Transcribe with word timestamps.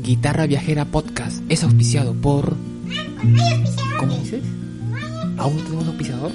Guitarra 0.00 0.46
Viajera 0.46 0.84
Podcast 0.84 1.42
es 1.48 1.64
auspiciado 1.64 2.14
por... 2.14 2.54
¿Cómo 3.98 4.16
dices? 4.18 4.44
¿Aún 5.36 5.56
no 5.56 5.62
tenemos 5.64 5.88
auspiciador? 5.88 6.30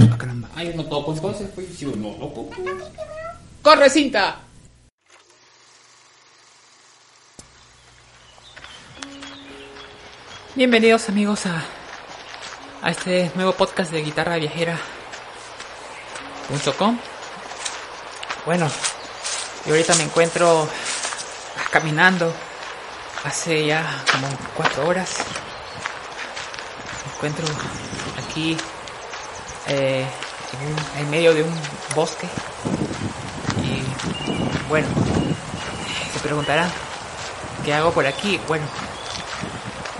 Ah, 0.00 0.16
caramba. 0.18 0.48
Ay, 0.56 0.72
no 0.74 0.84
toco, 0.84 1.14
entonces 1.14 1.48
pues 1.54 1.68
si 1.76 1.84
no 1.84 2.08
toco. 2.08 2.50
¡Corre, 3.62 3.88
cinta! 3.88 4.40
Bienvenidos 10.56 11.08
amigos 11.08 11.46
a, 11.46 11.62
a 12.82 12.90
este 12.90 13.30
nuevo 13.36 13.52
podcast 13.52 13.92
de 13.92 14.02
Guitarra 14.02 14.34
Viajera.com. 14.38 14.80
Bueno, 18.44 18.68
y 19.66 19.70
ahorita 19.70 19.94
me 19.94 20.02
encuentro 20.02 20.68
caminando 21.70 22.32
hace 23.24 23.66
ya 23.66 23.84
como 24.12 24.28
cuatro 24.56 24.86
horas. 24.88 25.18
Me 27.04 27.12
encuentro 27.14 27.46
aquí 28.18 28.56
eh, 29.68 30.06
en, 30.96 31.00
en, 31.00 31.10
medio 31.10 31.34
de 31.34 31.42
un 31.42 31.54
bosque. 31.94 32.28
Y 33.62 33.82
bueno, 34.68 34.88
se 36.12 36.18
preguntarán, 36.20 36.70
¿qué 37.64 37.74
hago 37.74 37.92
por 37.92 38.06
aquí? 38.06 38.40
Bueno, 38.48 38.66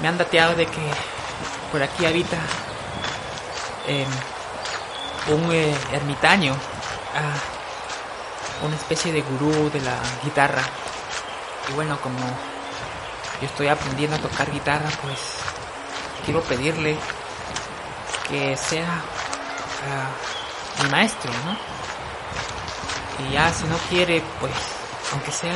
me 0.01 0.09
han 0.09 0.19
dateado 0.19 0.55
de 0.55 0.67
que 0.67 0.91
por 1.71 1.83
aquí 1.83 2.07
habita 2.07 2.39
eh, 3.87 4.07
un 5.29 5.53
ermitaño, 5.93 6.55
ah, 7.15 8.67
una 8.67 8.77
especie 8.77 9.13
de 9.13 9.23
gurú 9.23 9.71
de 9.71 9.81
la 9.81 9.97
guitarra 10.25 10.63
y 11.71 11.75
bueno, 11.75 12.01
como 12.01 12.19
yo 13.41 13.47
estoy 13.47 13.69
aprendiendo 13.69 14.17
a 14.17 14.19
tocar 14.19 14.51
guitarra, 14.51 14.89
pues 15.03 15.19
quiero 16.25 16.43
pedirle 16.43 16.97
que 18.29 18.57
sea 18.57 19.03
uh, 19.87 20.83
mi 20.83 20.91
maestro, 20.91 21.31
¿no? 21.45 21.57
Y 23.25 23.33
ya 23.33 23.53
si 23.53 23.65
no 23.65 23.77
quiere, 23.89 24.23
pues 24.41 24.53
aunque 25.13 25.31
sea 25.31 25.55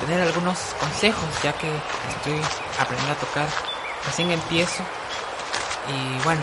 tener 0.00 0.20
algunos 0.22 0.58
consejos, 0.78 1.28
ya 1.42 1.52
que 1.52 1.68
estoy 2.16 2.40
aprendiendo 2.78 3.12
a 3.12 3.16
tocar, 3.16 3.48
recién 4.06 4.30
empiezo 4.30 4.82
y 5.88 6.22
bueno, 6.24 6.42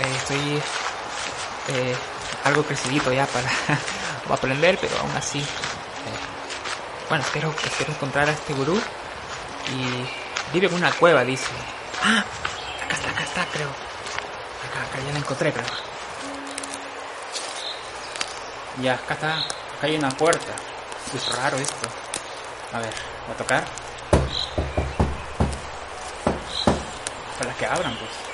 eh, 0.00 0.12
estoy 0.16 0.62
eh, 1.68 1.96
algo 2.44 2.62
crecidito 2.64 3.12
ya 3.12 3.26
para 3.26 3.50
aprender, 4.34 4.78
pero 4.80 4.98
aún 5.00 5.10
así 5.16 5.44
bueno, 7.10 7.24
espero, 7.24 7.52
espero 7.64 7.92
encontrar 7.92 8.28
a 8.28 8.32
este 8.32 8.54
gurú. 8.54 8.80
Y 9.68 10.52
vive 10.54 10.68
en 10.68 10.74
una 10.74 10.92
cueva, 10.92 11.24
dice. 11.24 11.50
Ah, 12.04 12.24
acá 12.84 12.94
está, 12.94 13.10
acá 13.10 13.22
está, 13.24 13.46
creo. 13.46 13.68
Acá, 13.68 14.82
acá 14.88 15.04
ya 15.04 15.12
la 15.12 15.18
encontré, 15.18 15.52
creo. 15.52 15.66
Ya, 18.80 18.94
acá 18.94 19.14
está. 19.14 19.38
Acá 19.38 19.48
hay 19.82 19.96
una 19.96 20.10
puerta. 20.10 20.52
Es 21.12 21.36
raro 21.36 21.56
esto. 21.56 21.88
A 22.72 22.78
ver, 22.78 22.94
voy 23.26 23.34
a 23.34 23.38
tocar. 23.38 23.64
Para 27.40 27.54
que 27.54 27.66
abran, 27.66 27.96
pues. 27.96 28.29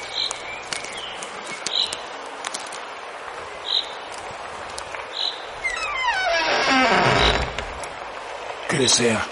Desea? 8.78 9.24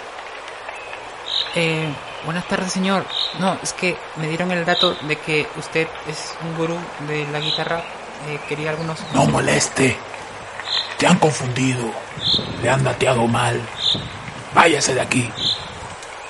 Eh, 1.55 1.87
buenas 2.25 2.47
tardes, 2.47 2.71
señor. 2.71 3.05
No, 3.39 3.57
es 3.61 3.73
que 3.73 3.97
me 4.17 4.27
dieron 4.27 4.51
el 4.51 4.65
dato 4.65 4.95
de 5.01 5.15
que 5.17 5.47
usted 5.57 5.87
es 6.07 6.35
un 6.43 6.57
gurú 6.57 6.77
de 7.07 7.27
la 7.27 7.39
guitarra. 7.39 7.83
Eh, 8.27 8.39
quería 8.47 8.71
algunos... 8.71 8.99
No 9.13 9.25
moleste. 9.25 9.97
Te 10.97 11.07
han 11.07 11.17
confundido. 11.17 11.91
Le 12.61 12.69
han 12.69 12.83
dateado 12.83 13.27
mal. 13.27 13.61
Váyase 14.53 14.93
de 14.93 15.01
aquí. 15.01 15.29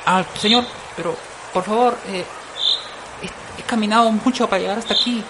Ah, 0.05 0.23
señor, 0.39 0.65
pero 0.95 1.15
por 1.53 1.63
favor, 1.63 1.97
eh, 2.07 2.23
he, 3.21 3.61
he, 3.61 3.63
caminado 3.63 4.11
mucho 4.11 4.47
para 4.47 4.61
llegar 4.61 4.77
hasta 4.77 4.93
aquí. 4.93 5.23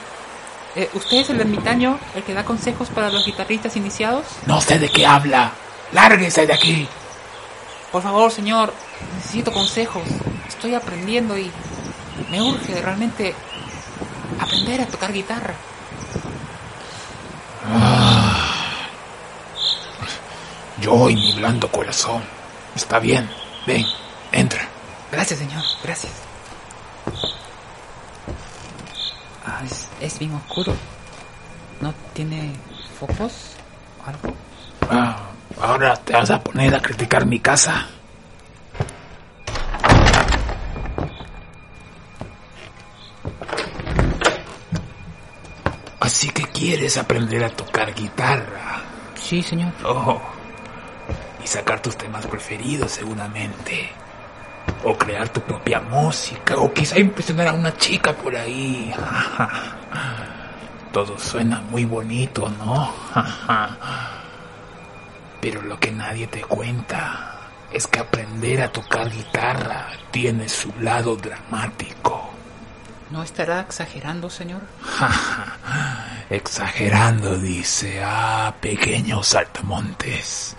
Eh, 0.75 0.89
¿Usted 0.93 1.17
es 1.17 1.29
el 1.29 1.39
ermitaño, 1.39 1.97
el 2.15 2.23
que 2.23 2.33
da 2.33 2.43
consejos 2.43 2.89
para 2.89 3.09
los 3.09 3.25
guitarristas 3.25 3.75
iniciados? 3.77 4.25
No 4.45 4.59
sé 4.59 4.79
de 4.79 4.89
qué 4.89 5.05
habla. 5.05 5.51
Lárguese 5.93 6.45
de 6.45 6.53
aquí. 6.53 6.87
Por 7.91 8.01
favor, 8.01 8.31
señor, 8.31 8.73
necesito 9.15 9.51
consejos. 9.51 10.03
Estoy 10.47 10.75
aprendiendo 10.75 11.37
y 11.37 11.51
me 12.29 12.41
urge 12.41 12.81
realmente 12.81 13.33
aprender 14.39 14.81
a 14.81 14.85
tocar 14.87 15.13
guitarra. 15.13 15.53
Ah, 17.67 18.87
yo 20.81 21.09
y 21.09 21.15
mi 21.15 21.33
blando 21.33 21.71
corazón. 21.71 22.23
Está 22.75 22.99
bien. 22.99 23.29
Ven, 23.65 23.85
entra. 24.31 24.67
Gracias, 25.11 25.39
señor. 25.39 25.63
Gracias. 25.83 26.13
Ah, 29.45 29.61
es, 29.65 29.87
es 30.01 30.19
bien 30.19 30.33
oscuro. 30.33 30.73
¿No 31.81 31.93
tiene 32.13 32.53
focos 32.99 33.51
algo? 34.05 34.35
Ah, 34.89 35.29
Ahora 35.61 35.95
te 35.95 36.13
vas 36.13 36.29
a 36.31 36.41
poner 36.41 36.75
a 36.75 36.81
criticar 36.81 37.25
mi 37.25 37.39
casa. 37.39 37.87
Así 45.99 46.29
que 46.29 46.43
quieres 46.43 46.97
aprender 46.97 47.43
a 47.43 47.49
tocar 47.49 47.93
guitarra. 47.93 48.81
Sí, 49.15 49.41
señor. 49.41 49.71
Oh, 49.83 50.21
y 51.43 51.47
sacar 51.47 51.81
tus 51.81 51.97
temas 51.97 52.27
preferidos 52.27 52.91
seguramente. 52.91 53.91
O 54.83 54.95
crear 54.97 55.29
tu 55.29 55.41
propia 55.41 55.79
música. 55.79 56.57
O 56.57 56.71
quizá 56.71 56.99
impresionar 56.99 57.47
a 57.47 57.53
una 57.53 57.75
chica 57.77 58.13
por 58.13 58.35
ahí. 58.35 58.93
Todo 60.91 61.17
suena 61.17 61.61
muy 61.61 61.85
bonito, 61.85 62.49
¿no? 62.49 62.93
Pero 65.45 65.61
lo 65.61 65.79
que 65.79 65.91
nadie 65.91 66.25
te 66.25 66.41
cuenta 66.41 67.51
es 67.71 67.85
que 67.85 67.99
aprender 67.99 68.63
a 68.63 68.71
tocar 68.71 69.11
guitarra 69.11 69.89
tiene 70.09 70.49
su 70.49 70.73
lado 70.79 71.15
dramático. 71.17 72.31
¿No 73.11 73.21
estará 73.21 73.59
exagerando, 73.59 74.27
señor? 74.27 74.63
exagerando, 76.31 77.37
dice. 77.37 78.01
Ah, 78.03 78.55
pequeño 78.59 79.21
saltamontes. 79.21 80.55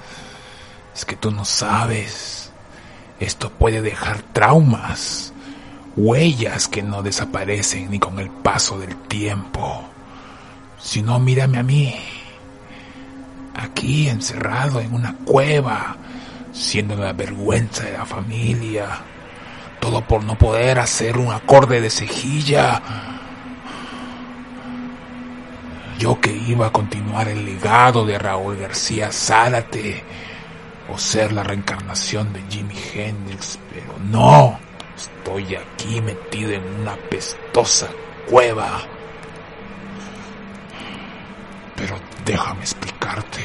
Es 0.94 1.04
que 1.04 1.16
tú 1.16 1.32
no 1.32 1.44
sabes. 1.44 2.52
Esto 3.18 3.50
puede 3.50 3.82
dejar 3.82 4.22
traumas, 4.32 5.32
huellas 5.96 6.68
que 6.68 6.84
no 6.84 7.02
desaparecen 7.02 7.90
ni 7.90 7.98
con 7.98 8.20
el 8.20 8.30
paso 8.30 8.78
del 8.78 8.94
tiempo. 9.08 9.82
Si 10.78 11.02
no, 11.02 11.18
mírame 11.18 11.58
a 11.58 11.64
mí 11.64 12.15
aquí 13.56 14.08
encerrado 14.08 14.80
en 14.80 14.94
una 14.94 15.14
cueva, 15.24 15.96
siendo 16.52 16.96
la 16.96 17.12
vergüenza 17.12 17.84
de 17.84 17.92
la 17.92 18.04
familia, 18.04 18.86
todo 19.80 20.02
por 20.02 20.24
no 20.24 20.36
poder 20.36 20.78
hacer 20.78 21.16
un 21.16 21.32
acorde 21.32 21.80
de 21.80 21.90
cejilla. 21.90 22.82
Yo 25.98 26.20
que 26.20 26.30
iba 26.30 26.66
a 26.66 26.72
continuar 26.72 27.28
el 27.28 27.44
legado 27.44 28.04
de 28.04 28.18
Raúl 28.18 28.56
García 28.56 29.10
Zárate 29.10 30.04
o 30.92 30.98
ser 30.98 31.32
la 31.32 31.42
reencarnación 31.42 32.32
de 32.32 32.42
Jimi 32.50 32.74
Hendrix, 32.94 33.58
pero 33.72 33.94
no, 34.10 34.58
estoy 34.94 35.56
aquí 35.56 36.00
metido 36.00 36.52
en 36.52 36.62
una 36.80 36.94
pestosa 36.96 37.88
cueva. 38.28 38.82
Pero 41.74 41.96
déjame 42.26 42.62
explicarte 42.62 43.40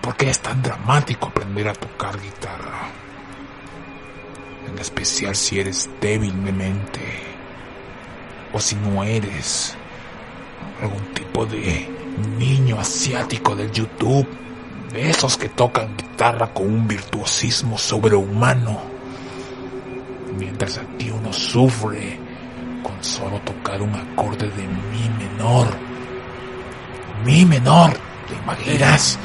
por 0.00 0.16
qué 0.16 0.30
es 0.30 0.38
tan 0.38 0.62
dramático 0.62 1.26
aprender 1.26 1.68
a 1.68 1.72
tocar 1.74 2.18
guitarra. 2.20 2.88
En 4.68 4.78
especial 4.78 5.34
si 5.34 5.58
eres 5.58 5.90
débil 6.00 6.32
mente 6.32 7.00
o 8.52 8.60
si 8.60 8.76
no 8.76 9.02
eres 9.02 9.76
algún 10.80 11.04
tipo 11.12 11.44
de 11.44 11.88
niño 12.38 12.78
asiático 12.78 13.56
del 13.56 13.72
YouTube, 13.72 14.28
de 14.92 15.10
esos 15.10 15.36
que 15.36 15.48
tocan 15.48 15.96
guitarra 15.96 16.54
con 16.54 16.66
un 16.66 16.86
virtuosismo 16.86 17.78
sobrehumano, 17.78 18.80
mientras 20.38 20.78
aquí 20.78 21.10
uno 21.10 21.32
sufre 21.32 22.18
con 22.82 23.02
solo 23.02 23.40
tocar 23.40 23.82
un 23.82 23.94
acorde 23.94 24.48
de 24.50 24.66
mi 24.68 25.08
menor 25.18 25.81
menor. 27.62 27.92
¿Te 28.28 28.34
imaginas? 28.34 29.18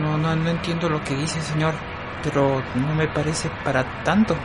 No, 0.00 0.16
no, 0.18 0.34
no 0.36 0.50
entiendo 0.50 0.88
lo 0.88 1.02
que 1.04 1.14
dice, 1.16 1.40
señor. 1.42 1.74
pero 2.22 2.62
no 2.74 2.94
me 2.94 3.06
parece 3.08 3.50
para 3.64 3.82
tanto. 4.04 4.34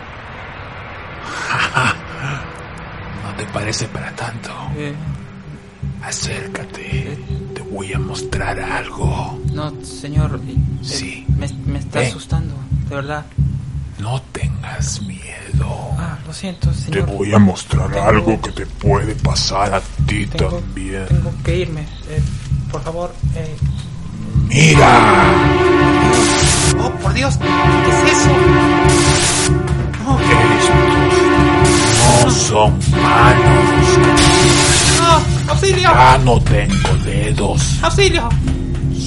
¿No 3.24 3.34
te 3.36 3.46
parece 3.48 3.88
para 3.88 4.12
tanto? 4.16 4.52
Eh, 4.78 4.94
Acércate, 6.04 7.18
te 7.56 7.62
voy 7.64 7.92
a 7.94 8.00
mostrar 8.00 8.60
algo. 8.60 9.40
no, 9.54 9.74
señor. 9.84 10.40
eh, 10.48 10.56
Sí. 10.82 11.26
Me, 11.30 11.48
me 11.66 11.80
está 11.80 12.02
asustando, 12.02 12.54
de 12.90 12.96
verdad. 12.96 13.26
No 14.00 14.22
tengas 14.32 15.02
miedo. 15.02 15.90
Ah, 15.98 16.18
lo 16.28 16.34
siento, 16.34 16.70
Te 16.70 16.76
señor. 16.76 17.08
voy 17.08 17.34
a 17.34 17.40
mostrar 17.40 17.90
Tengo- 17.92 18.08
algo 18.08 18.40
que 18.42 18.52
te 18.52 18.66
puede 18.68 19.16
pasar 19.16 19.74
a 19.74 19.82
ti 20.06 20.28
Tengo, 20.28 20.60
también. 20.60 21.06
tengo 21.08 21.34
que 21.44 21.56
irme. 21.58 21.82
Eh, 22.10 22.22
por 22.72 22.82
favor. 22.84 23.14
Eh. 23.36 23.56
Mira, 24.48 25.24
Oh, 26.78 26.90
por 27.02 27.14
Dios. 27.14 27.38
¿Qué 27.38 27.46
es 28.10 28.12
eso? 28.18 28.30
No, 30.04 30.20
estos 30.20 30.70
no 32.26 32.32
son 32.32 32.80
manos. 33.02 33.66
no, 35.00 35.52
auxilio. 35.52 35.82
Ya 35.90 36.18
no 36.24 36.40
tengo 36.42 36.90
dedos. 37.06 37.84
Auxilio. 37.84 38.30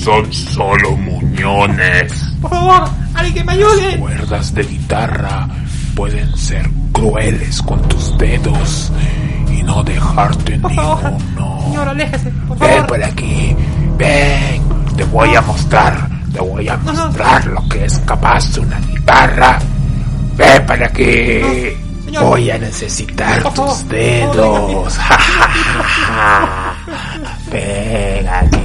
Son 0.04 0.32
solo 0.32 0.96
muñones. 0.96 2.12
Por 2.40 2.50
favor, 2.50 2.88
alguien 3.14 3.46
me 3.46 3.52
ayude. 3.52 3.98
Cuerdas 3.98 4.54
de 4.54 4.62
guitarra 4.64 5.48
pueden 5.94 6.36
ser 6.36 6.68
crueles 6.92 7.60
con 7.62 7.80
tus 7.88 8.16
dedos 8.18 8.90
no 9.68 9.82
dejarte 9.84 10.58
Por 10.58 10.74
favor. 10.74 11.12
ninguno. 11.12 11.60
Señor, 11.64 11.88
aléjese, 11.88 12.30
por 12.48 12.58
Ven 12.58 12.70
favor. 12.70 12.86
por 12.86 13.04
aquí, 13.04 13.56
ven, 13.98 14.62
te 14.96 15.04
voy 15.04 15.34
a 15.34 15.42
mostrar, 15.42 16.08
te 16.32 16.40
voy 16.40 16.68
a 16.68 16.76
no. 16.78 16.92
mostrar 16.94 17.44
lo 17.46 17.68
que 17.68 17.84
es 17.84 17.98
capaz 18.00 18.52
de 18.54 18.60
una 18.60 18.80
guitarra. 18.80 19.58
Ven 20.36 20.66
para 20.66 20.86
aquí, 20.86 21.40
No, 21.42 22.04
señor. 22.06 22.24
voy 22.24 22.50
a 22.50 22.58
necesitar 22.58 23.42
Por 23.42 23.54
favor, 23.54 23.72
tus 23.74 23.82
por 23.82 23.92
dedos. 23.92 24.98
ven 27.52 28.28
aquí. 28.28 28.58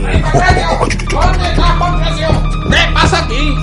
¿Dónde 1.12 1.50
está 1.50 1.80
Pancracio? 1.80 2.28
¿Qué 2.70 2.94
pasa 2.94 3.20
aquí? 3.26 3.56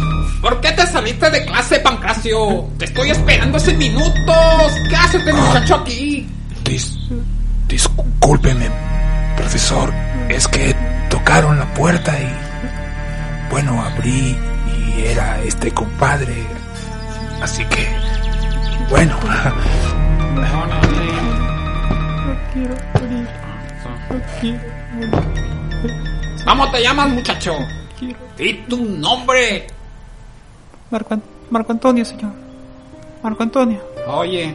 ¿Por 0.43 0.61
qué 0.61 0.73
te 0.73 0.87
saliste 0.87 1.31
de 1.31 1.45
clase, 1.47 1.79
Pancracio? 1.81 2.67
Te 2.79 2.85
estoy 2.87 3.11
esperando 3.11 3.57
hace 3.57 3.73
minutos. 3.75 4.73
¿Qué 4.89 4.97
hace 4.97 5.17
este 5.19 5.33
muchacho 5.33 5.75
aquí? 5.77 6.29
Dis- 6.65 6.97
discúlpeme, 7.71 8.69
profesor, 9.37 9.93
es 10.29 10.47
que 10.49 10.75
tocaron 11.09 11.59
la 11.59 11.67
puerta 11.75 12.13
y 12.21 12.31
bueno, 13.51 13.81
abrí 13.83 14.37
y 14.67 15.03
era 15.07 15.41
este 15.43 15.71
compadre. 15.73 16.35
Así 17.43 17.65
que, 17.67 17.89
bueno, 18.91 19.17
¿Cómo 26.45 26.71
te 26.71 26.83
llamas, 26.83 27.09
muchacho? 27.11 27.55
Di 28.37 28.55
tu 28.69 28.77
nombre. 28.85 29.67
Marco, 30.91 31.15
An- 31.15 31.23
Marco 31.51 31.73
Antonio, 31.73 32.05
señor. 32.05 32.33
Marco 33.23 33.43
Antonio. 33.43 33.81
Oye, 34.07 34.55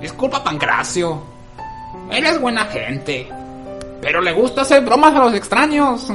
disculpa, 0.00 0.42
Pancracio. 0.42 1.22
Él 2.10 2.26
es 2.26 2.40
buena 2.40 2.64
gente. 2.66 3.28
Pero 4.00 4.20
le 4.20 4.32
gusta 4.32 4.62
hacer 4.62 4.84
bromas 4.84 5.14
a 5.14 5.18
los 5.20 5.34
extraños. 5.34 6.06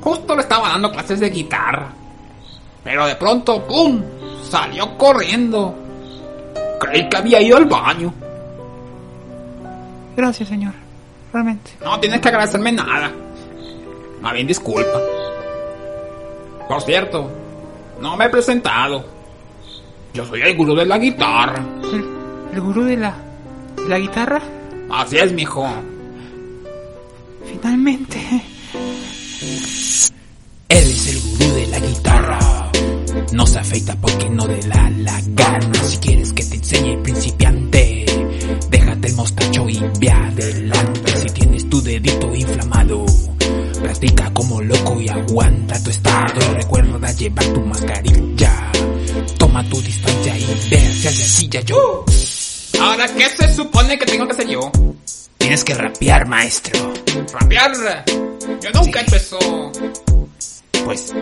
Justo 0.00 0.34
le 0.34 0.42
estaba 0.42 0.68
dando 0.68 0.90
clases 0.90 1.20
de 1.20 1.30
guitarra. 1.30 1.88
Pero 2.82 3.06
de 3.06 3.14
pronto, 3.16 3.64
¡pum! 3.66 4.02
Salió 4.48 4.98
corriendo. 4.98 5.74
Creí 6.80 7.08
que 7.08 7.16
había 7.16 7.40
ido 7.40 7.56
al 7.56 7.66
baño. 7.66 8.12
Gracias, 10.16 10.48
señor. 10.48 10.74
Realmente. 11.32 11.70
No 11.82 11.98
tienes 12.00 12.20
que 12.20 12.28
agradecerme 12.28 12.72
nada. 12.72 13.10
Más 14.20 14.32
bien 14.32 14.46
disculpa. 14.46 15.00
Por 16.68 16.82
cierto, 16.82 17.30
no 18.00 18.16
me 18.16 18.26
he 18.26 18.28
presentado. 18.28 19.04
Yo 20.12 20.26
soy 20.26 20.42
el 20.42 20.56
gurú 20.56 20.74
de 20.74 20.84
la 20.84 20.98
guitarra. 20.98 21.62
¿El, 21.82 22.04
el 22.52 22.60
gurú 22.60 22.84
de 22.84 22.96
la, 22.96 23.14
de 23.76 23.88
la 23.88 23.98
guitarra? 23.98 24.40
Así 24.92 25.16
es, 25.16 25.32
mijo. 25.32 25.66
Finalmente. 27.46 28.20
Él 30.68 30.78
es 30.78 31.06
el 31.08 31.20
gurú 31.20 31.54
de 31.54 31.66
la 31.68 31.80
guitarra. 31.80 32.70
No 33.32 33.46
se 33.46 33.58
afeita 33.58 33.96
porque 33.96 34.28
no 34.28 34.46
de 34.46 34.62
la, 34.66 34.90
la 34.90 35.18
gana. 35.28 35.82
Si 35.82 35.96
quieres 35.96 36.34
que 36.34 36.44
te 36.44 36.56
enseñe 36.56 37.02
principiante, 37.02 38.04
déjate 38.68 39.08
el 39.08 39.14
mostacho 39.14 39.66
y 39.66 39.82
ve 39.98 40.10
adelante. 40.10 41.12
Si 41.16 41.26
tienes 41.30 41.70
tu 41.70 41.80
dedito 41.82 42.34
inflamado, 42.34 43.06
practica 43.80 44.30
como 44.34 44.60
loco 44.60 45.00
y 45.00 45.08
aguanta 45.08 45.82
tu 45.82 45.88
estado. 45.88 46.38
Y 46.38 46.54
recuerda 46.54 47.12
llevar 47.12 47.46
tu 47.46 47.60
mascarilla. 47.62 48.72
Toma 49.38 49.66
tu 49.70 49.80
distancia 49.80 50.38
y 50.38 50.68
ve 50.70 50.76
hacia 50.76 51.10
la 51.10 51.16
silla. 51.16 51.60
Yo. 51.62 52.04
Ahora, 52.82 53.06
¿qué 53.06 53.28
se 53.28 53.54
supone 53.54 53.96
que 53.96 54.06
tengo 54.06 54.26
que 54.26 54.32
hacer 54.32 54.48
yo? 54.48 54.72
Tienes 55.38 55.64
que 55.64 55.74
rapear, 55.74 56.26
maestro. 56.26 56.92
¿Rapear? 57.32 58.04
Yo 58.60 58.70
nunca 58.74 59.00
he 59.00 59.02
hecho 59.04 59.16
eso. 59.16 59.72
Pues, 60.84 61.14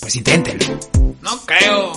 pues 0.00 0.16
inténtelo. 0.16 0.78
No 1.20 1.40
creo. 1.44 1.92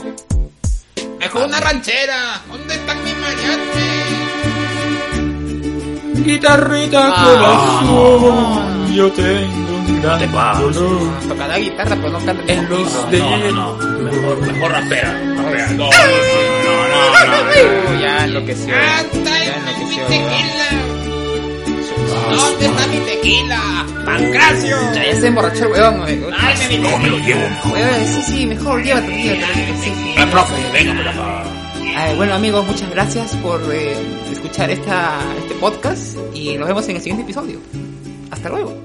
Mejor 1.20 1.46
una 1.46 1.60
ranchera. 1.60 2.42
¿Dónde 2.48 2.74
están 2.74 3.04
mis 3.04 3.18
mariachis? 3.18 4.26
Guitarrita 6.26 7.14
corazón, 7.24 8.94
yo 8.96 9.12
tengo 9.12 9.65
Tocar 11.28 11.48
la 11.50 11.60
guitarra, 11.60 11.96
pero 11.96 12.10
no 12.10 12.20
cantar 12.26 12.50
en 12.50 12.70
los 12.70 13.12
dedos. 13.12 13.86
mejor, 14.02 14.42
mejor 14.42 14.72
rapea. 14.72 15.22
rapea. 15.38 15.68
No, 15.72 15.90
Ya 18.02 18.24
enloqueció. 18.26 18.74
¡Canta 18.74 19.32
Ya 19.44 19.58
mi 19.58 19.70
enloqueció. 19.70 20.04
tequila! 20.08 20.70
¿Dónde 22.32 22.66
está 22.66 22.88
mi 22.88 22.98
tequila? 23.00 23.86
¡Pancracio! 24.06 24.78
Ya, 24.94 25.06
ya 25.06 25.20
se 25.20 25.28
emborrachó 25.28 25.66
el. 25.66 25.82
¡Dame 25.82 26.68
mi 26.70 26.78
no 26.78 26.98
me 26.98 27.10
lo 27.10 27.18
llevo 27.20 27.42
mejor. 27.50 27.78
Sí, 28.06 28.22
sí, 28.26 28.46
mejor 28.46 28.84
sí. 28.84 28.90
Eh, 30.18 30.28
profe, 30.32 30.54
venga 30.74 30.94
acá. 31.12 31.44
Ah, 31.98 32.14
bueno 32.18 32.34
amigos, 32.34 32.66
muchas 32.66 32.90
gracias 32.90 33.34
por 33.38 33.62
eh, 33.74 33.96
escuchar 34.32 34.70
esta, 34.70 35.18
este 35.40 35.54
podcast 35.56 36.18
y 36.34 36.58
nos 36.58 36.68
vemos 36.68 36.88
en 36.90 36.98
el 36.98 37.02
siguiente 37.02 37.24
episodio. 37.24 37.60
Hasta 38.32 38.50
luego. 38.50 38.76